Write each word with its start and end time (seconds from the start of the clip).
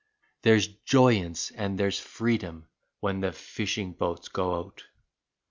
There's 0.41 0.65
joyance 0.67 1.51
and 1.51 1.79
there's 1.79 1.99
freedom 1.99 2.67
when 3.01 3.19
the 3.19 3.31
fishing 3.31 3.93
boats 3.93 4.29
go 4.29 4.55
out. 4.55 4.83